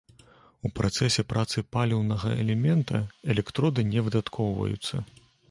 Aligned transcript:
У 0.69 0.69
працэсе 0.77 1.23
працы 1.33 1.63
паліўнага 1.77 2.33
элемента, 2.45 3.03
электроды 3.35 3.87
не 3.93 4.05
выдаткоўваюцца. 4.09 4.95